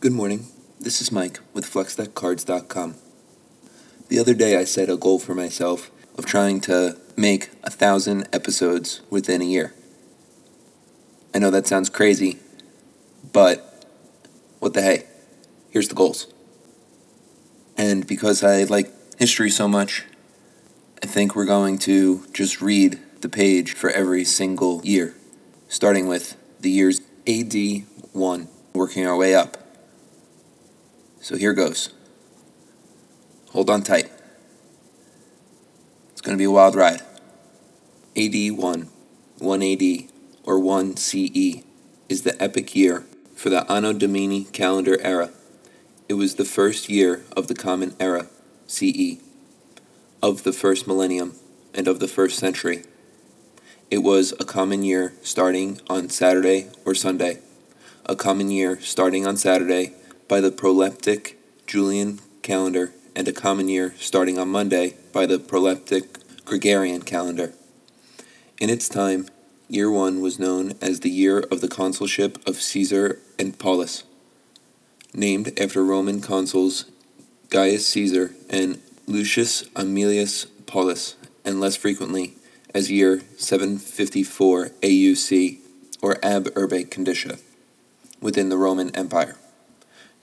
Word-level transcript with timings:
Good 0.00 0.12
morning. 0.12 0.46
This 0.80 1.02
is 1.02 1.12
Mike 1.12 1.40
with 1.52 1.66
FlexDeckCards.com. 1.66 2.94
The 4.08 4.18
other 4.18 4.32
day 4.32 4.56
I 4.56 4.64
set 4.64 4.88
a 4.88 4.96
goal 4.96 5.18
for 5.18 5.34
myself 5.34 5.90
of 6.16 6.24
trying 6.24 6.62
to 6.62 6.98
make 7.18 7.50
a 7.62 7.68
thousand 7.68 8.26
episodes 8.32 9.02
within 9.10 9.42
a 9.42 9.44
year. 9.44 9.74
I 11.34 11.38
know 11.38 11.50
that 11.50 11.66
sounds 11.66 11.90
crazy, 11.90 12.38
but 13.30 13.84
what 14.58 14.72
the 14.72 14.80
hey? 14.80 15.04
Here's 15.68 15.88
the 15.88 15.94
goals. 15.94 16.32
And 17.76 18.06
because 18.06 18.42
I 18.42 18.62
like 18.64 18.90
history 19.18 19.50
so 19.50 19.68
much, 19.68 20.06
I 21.02 21.06
think 21.08 21.36
we're 21.36 21.44
going 21.44 21.76
to 21.80 22.24
just 22.32 22.62
read 22.62 22.98
the 23.20 23.28
page 23.28 23.74
for 23.74 23.90
every 23.90 24.24
single 24.24 24.80
year, 24.82 25.14
starting 25.68 26.08
with 26.08 26.36
the 26.58 26.70
years 26.70 27.02
AD 27.28 27.52
1, 28.14 28.48
working 28.72 29.06
our 29.06 29.18
way 29.18 29.34
up. 29.34 29.58
So 31.22 31.36
here 31.36 31.52
goes. 31.52 31.92
Hold 33.50 33.68
on 33.68 33.82
tight. 33.82 34.10
It's 36.12 36.22
going 36.22 36.36
to 36.36 36.40
be 36.40 36.46
a 36.46 36.50
wild 36.50 36.74
ride. 36.74 37.02
AD 38.16 38.34
1, 38.34 38.88
1 39.38 39.62
AD, 39.62 39.82
or 40.44 40.58
1 40.58 40.96
CE, 40.96 41.62
is 42.08 42.22
the 42.22 42.36
epic 42.42 42.74
year 42.74 43.04
for 43.34 43.50
the 43.50 43.70
Anno 43.70 43.92
Domini 43.92 44.44
calendar 44.44 44.98
era. 45.02 45.30
It 46.08 46.14
was 46.14 46.36
the 46.36 46.44
first 46.46 46.88
year 46.88 47.22
of 47.36 47.48
the 47.48 47.54
Common 47.54 47.94
Era, 48.00 48.26
CE, 48.66 49.18
of 50.22 50.42
the 50.42 50.52
first 50.52 50.86
millennium, 50.86 51.34
and 51.74 51.86
of 51.86 52.00
the 52.00 52.08
first 52.08 52.38
century. 52.38 52.84
It 53.90 53.98
was 53.98 54.32
a 54.40 54.44
common 54.44 54.82
year 54.84 55.12
starting 55.22 55.80
on 55.88 56.08
Saturday 56.08 56.70
or 56.86 56.94
Sunday, 56.94 57.40
a 58.06 58.16
common 58.16 58.50
year 58.50 58.80
starting 58.80 59.26
on 59.26 59.36
Saturday 59.36 59.94
by 60.30 60.40
the 60.40 60.52
proleptic 60.52 61.34
Julian 61.66 62.20
calendar 62.40 62.92
and 63.16 63.26
a 63.26 63.32
common 63.32 63.68
year 63.68 63.96
starting 63.98 64.38
on 64.38 64.48
Monday 64.48 64.94
by 65.12 65.26
the 65.26 65.40
proleptic 65.40 66.44
Gregorian 66.44 67.02
calendar. 67.02 67.52
In 68.60 68.70
its 68.70 68.88
time, 68.88 69.26
year 69.66 69.90
one 69.90 70.20
was 70.20 70.38
known 70.38 70.74
as 70.80 71.00
the 71.00 71.10
year 71.10 71.40
of 71.50 71.60
the 71.60 71.66
consulship 71.66 72.38
of 72.46 72.62
Caesar 72.62 73.18
and 73.40 73.58
Paulus, 73.58 74.04
named 75.12 75.52
after 75.58 75.84
Roman 75.84 76.20
consuls 76.20 76.84
Gaius 77.48 77.88
Caesar 77.88 78.30
and 78.48 78.80
Lucius 79.08 79.64
Aemilius 79.74 80.46
Paulus, 80.64 81.16
and 81.44 81.58
less 81.58 81.74
frequently 81.74 82.36
as 82.72 82.88
year 82.88 83.20
754 83.36 84.68
AUC 84.80 85.58
or 86.00 86.24
Ab 86.24 86.52
Urbe 86.56 86.88
Condita 86.88 87.40
within 88.20 88.48
the 88.48 88.56
Roman 88.56 88.94
Empire. 88.94 89.36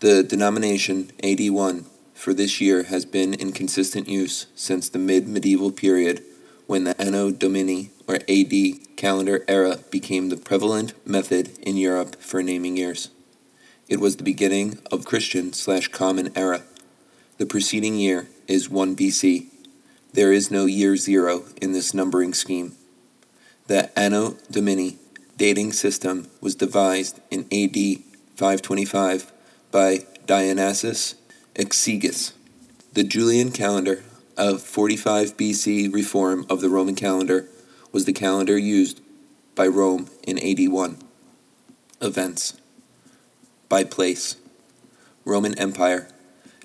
The 0.00 0.22
denomination 0.22 1.10
AD1 1.22 1.86
for 2.12 2.34
this 2.34 2.60
year 2.60 2.82
has 2.82 3.06
been 3.06 3.32
in 3.32 3.52
consistent 3.52 4.06
use 4.06 4.44
since 4.54 4.90
the 4.90 4.98
mid 4.98 5.26
medieval 5.26 5.72
period 5.72 6.22
when 6.66 6.84
the 6.84 7.00
Anno 7.00 7.30
Domini 7.30 7.92
or 8.06 8.16
AD 8.28 8.52
calendar 8.96 9.42
era 9.48 9.78
became 9.90 10.28
the 10.28 10.36
prevalent 10.36 10.92
method 11.08 11.58
in 11.62 11.78
Europe 11.78 12.20
for 12.20 12.42
naming 12.42 12.76
years. 12.76 13.08
It 13.88 13.98
was 13.98 14.16
the 14.16 14.22
beginning 14.22 14.80
of 14.92 15.06
Christian 15.06 15.54
slash 15.54 15.88
common 15.88 16.30
era. 16.36 16.64
The 17.38 17.46
preceding 17.46 17.94
year 17.94 18.28
is 18.46 18.68
1 18.68 18.96
BC. 18.96 19.46
There 20.12 20.32
is 20.32 20.50
no 20.50 20.66
year 20.66 20.96
zero 20.96 21.44
in 21.62 21.72
this 21.72 21.94
numbering 21.94 22.34
scheme. 22.34 22.76
The 23.66 23.98
Anno 23.98 24.36
Domini 24.50 24.98
dating 25.38 25.72
system 25.72 26.28
was 26.42 26.54
devised 26.54 27.18
in 27.30 27.44
AD 27.50 28.02
525 28.36 29.32
by 29.76 30.06
Dionysius 30.24 31.16
Exiguus. 31.54 32.32
The 32.94 33.04
Julian 33.04 33.52
calendar 33.52 34.04
of 34.34 34.62
45 34.62 35.36
BC 35.36 35.92
reform 35.92 36.46
of 36.48 36.62
the 36.62 36.70
Roman 36.70 36.94
calendar 36.94 37.46
was 37.92 38.06
the 38.06 38.14
calendar 38.14 38.56
used 38.56 39.02
by 39.54 39.66
Rome 39.66 40.08
in 40.26 40.38
AD 40.38 40.72
1. 40.72 40.96
Events 42.00 42.54
by 43.68 43.84
place 43.84 44.36
Roman 45.26 45.52
Empire 45.58 46.08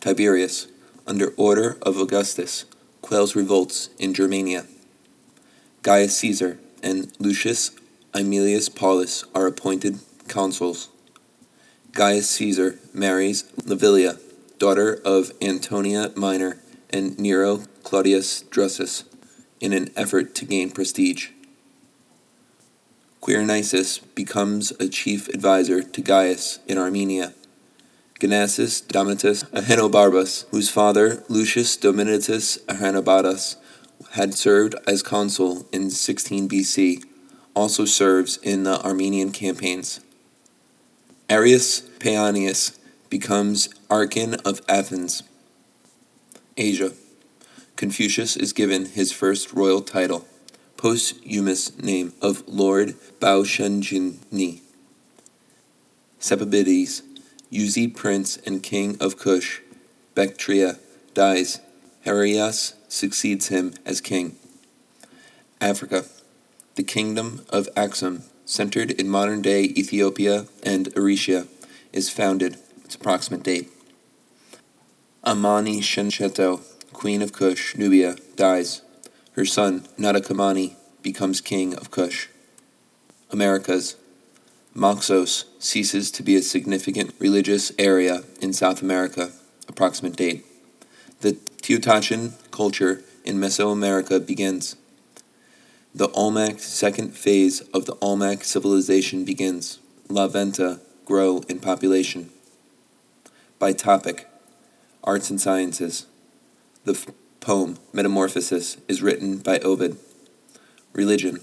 Tiberius, 0.00 0.66
under 1.06 1.28
order 1.36 1.78
of 1.82 2.00
Augustus, 2.00 2.64
quells 3.02 3.36
revolts 3.36 3.88
in 4.00 4.14
Germania. 4.14 4.66
Gaius 5.82 6.16
Caesar 6.16 6.58
and 6.82 7.12
Lucius 7.20 7.70
Aemilius 8.12 8.68
Paulus 8.68 9.22
are 9.32 9.46
appointed 9.46 10.00
consuls. 10.26 10.88
Gaius 11.96 12.28
Caesar 12.28 12.78
marries 12.92 13.44
Livilla, 13.64 14.20
daughter 14.58 15.00
of 15.02 15.32
Antonia 15.40 16.12
Minor 16.14 16.58
and 16.90 17.18
Nero 17.18 17.62
Claudius 17.84 18.42
Drusus, 18.50 19.04
in 19.62 19.72
an 19.72 19.88
effort 19.96 20.34
to 20.34 20.44
gain 20.44 20.70
prestige. 20.70 21.30
Quirinius 23.22 24.02
becomes 24.14 24.72
a 24.72 24.90
chief 24.90 25.26
advisor 25.28 25.82
to 25.82 26.02
Gaius 26.02 26.58
in 26.68 26.76
Armenia. 26.76 27.32
Gnasus 28.20 28.82
Dominatus 28.86 29.44
Ahenobarbus, 29.52 30.44
whose 30.50 30.68
father 30.68 31.24
Lucius 31.30 31.78
Dominatus 31.78 32.62
Ahenobarbus 32.66 33.56
had 34.10 34.34
served 34.34 34.74
as 34.86 35.02
consul 35.02 35.66
in 35.72 35.88
16 35.88 36.46
BC, 36.46 37.02
also 37.54 37.86
serves 37.86 38.36
in 38.42 38.64
the 38.64 38.84
Armenian 38.84 39.32
campaigns. 39.32 40.00
Arius 41.28 41.80
Paeanius 41.80 42.78
becomes 43.10 43.68
Archon 43.90 44.34
of 44.44 44.60
Athens. 44.68 45.24
Asia. 46.56 46.92
Confucius 47.74 48.36
is 48.36 48.52
given 48.52 48.86
his 48.86 49.10
first 49.10 49.52
royal 49.52 49.80
title, 49.80 50.24
posthumous 50.76 51.76
name 51.78 52.12
of 52.22 52.46
Lord 52.46 52.94
Baoshenjini. 53.18 54.60
Sepabides, 56.20 57.02
Yuezhi 57.50 57.92
prince 57.92 58.36
and 58.46 58.62
king 58.62 58.96
of 59.00 59.18
Kush, 59.18 59.62
Bactria, 60.14 60.78
dies. 61.12 61.58
Heraias 62.04 62.74
succeeds 62.86 63.48
him 63.48 63.74
as 63.84 64.00
king. 64.00 64.36
Africa. 65.60 66.04
The 66.76 66.84
kingdom 66.84 67.44
of 67.50 67.68
Axum 67.76 68.22
centered 68.46 68.92
in 68.92 69.08
modern 69.08 69.42
day 69.42 69.64
Ethiopia 69.64 70.46
and 70.62 70.86
Eritrea, 70.94 71.46
is 71.92 72.08
founded. 72.08 72.56
Its 72.84 72.94
approximate 72.94 73.42
date. 73.42 73.68
Amani 75.24 75.80
Shencheto, 75.80 76.62
queen 76.92 77.20
of 77.20 77.32
Kush, 77.32 77.76
Nubia, 77.76 78.16
dies. 78.36 78.80
Her 79.32 79.44
son, 79.44 79.80
Natakamani, 79.98 80.76
becomes 81.02 81.40
king 81.40 81.74
of 81.74 81.90
Kush. 81.90 82.28
Americas. 83.30 83.96
Moxos 84.74 85.44
ceases 85.58 86.10
to 86.12 86.22
be 86.22 86.36
a 86.36 86.42
significant 86.42 87.14
religious 87.18 87.72
area 87.78 88.22
in 88.40 88.52
South 88.52 88.82
America. 88.82 89.32
Approximate 89.68 90.16
date. 90.16 90.46
The 91.22 91.32
Teotihuacan 91.32 92.32
culture 92.52 93.02
in 93.24 93.38
Mesoamerica 93.38 94.24
begins. 94.24 94.76
The 95.96 96.10
Olmec 96.10 96.60
second 96.60 97.16
phase 97.16 97.62
of 97.72 97.86
the 97.86 97.96
Olmec 98.02 98.44
civilization 98.44 99.24
begins. 99.24 99.78
La 100.10 100.28
Venta 100.28 100.78
grow 101.06 101.38
in 101.48 101.58
population. 101.58 102.28
By 103.58 103.72
topic 103.72 104.28
Arts 105.02 105.30
and 105.30 105.40
Sciences. 105.40 106.04
The 106.84 106.92
f- 106.92 107.06
poem 107.40 107.78
Metamorphosis 107.94 108.76
is 108.86 109.00
written 109.00 109.38
by 109.38 109.58
Ovid. 109.60 109.96
Religion 110.92 111.40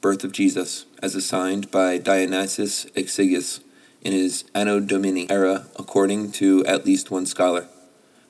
Birth 0.00 0.24
of 0.24 0.32
Jesus, 0.32 0.86
as 1.00 1.14
assigned 1.14 1.70
by 1.70 1.98
Dionysius 1.98 2.86
Exiguus 2.96 3.60
in 4.00 4.10
his 4.10 4.42
Anno 4.56 4.80
Domini 4.80 5.30
era, 5.30 5.66
according 5.76 6.32
to 6.32 6.66
at 6.66 6.84
least 6.84 7.12
one 7.12 7.26
scholar. 7.26 7.68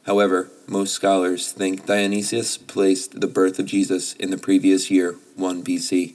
However, 0.06 0.50
most 0.66 0.92
scholars 0.92 1.50
think 1.50 1.86
Dionysius 1.86 2.58
placed 2.58 3.20
the 3.20 3.26
birth 3.26 3.58
of 3.58 3.66
Jesus 3.66 4.12
in 4.14 4.30
the 4.30 4.36
previous 4.36 4.90
year, 4.90 5.16
1 5.36 5.64
BC. 5.64 6.14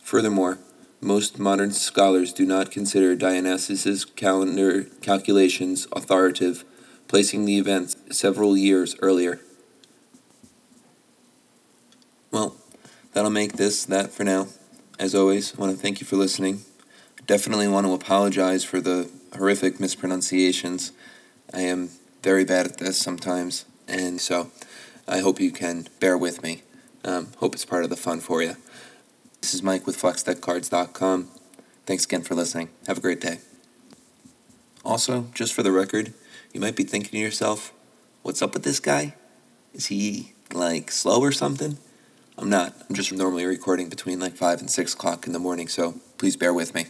Furthermore, 0.00 0.58
most 1.00 1.38
modern 1.38 1.72
scholars 1.72 2.32
do 2.32 2.46
not 2.46 2.70
consider 2.70 3.16
Dionysius's 3.16 4.04
calendar 4.04 4.84
calculations 5.02 5.88
authoritative, 5.92 6.64
placing 7.08 7.44
the 7.44 7.58
events 7.58 7.96
several 8.10 8.56
years 8.56 8.96
earlier. 9.02 9.40
Well, 12.30 12.56
that'll 13.12 13.30
make 13.30 13.54
this 13.54 13.84
that 13.86 14.12
for 14.12 14.24
now. 14.24 14.48
As 14.98 15.14
always, 15.14 15.54
I 15.54 15.60
want 15.60 15.76
to 15.76 15.82
thank 15.82 16.00
you 16.00 16.06
for 16.06 16.16
listening. 16.16 16.62
Definitely 17.26 17.68
want 17.68 17.86
to 17.86 17.92
apologize 17.92 18.64
for 18.64 18.80
the 18.80 19.10
horrific 19.36 19.80
mispronunciations. 19.80 20.92
I 21.52 21.60
am 21.62 21.90
very 22.24 22.44
bad 22.44 22.64
at 22.64 22.78
this 22.78 22.96
sometimes, 22.96 23.66
and 23.86 24.18
so 24.18 24.50
I 25.06 25.18
hope 25.18 25.38
you 25.38 25.52
can 25.52 25.88
bear 26.00 26.16
with 26.16 26.42
me. 26.42 26.62
Um, 27.04 27.28
hope 27.36 27.54
it's 27.54 27.66
part 27.66 27.84
of 27.84 27.90
the 27.90 27.96
fun 27.96 28.20
for 28.20 28.42
you. 28.42 28.56
This 29.42 29.52
is 29.52 29.62
Mike 29.62 29.86
with 29.86 30.00
FlexDeckCards.com. 30.00 31.28
Thanks 31.84 32.06
again 32.06 32.22
for 32.22 32.34
listening. 32.34 32.70
Have 32.86 32.96
a 32.96 33.02
great 33.02 33.20
day. 33.20 33.40
Also, 34.86 35.26
just 35.34 35.52
for 35.52 35.62
the 35.62 35.70
record, 35.70 36.14
you 36.54 36.62
might 36.62 36.76
be 36.76 36.82
thinking 36.82 37.10
to 37.10 37.18
yourself, 37.18 37.74
what's 38.22 38.40
up 38.40 38.54
with 38.54 38.62
this 38.62 38.80
guy? 38.80 39.14
Is 39.74 39.86
he, 39.86 40.32
like, 40.50 40.90
slow 40.90 41.20
or 41.20 41.30
something? 41.30 41.76
I'm 42.38 42.48
not. 42.48 42.74
I'm 42.88 42.96
just 42.96 43.12
normally 43.12 43.44
recording 43.44 43.90
between 43.90 44.18
like 44.18 44.34
5 44.34 44.60
and 44.60 44.70
6 44.70 44.94
o'clock 44.94 45.26
in 45.26 45.34
the 45.34 45.38
morning, 45.38 45.68
so 45.68 46.00
please 46.16 46.38
bear 46.38 46.54
with 46.54 46.74
me. 46.74 46.86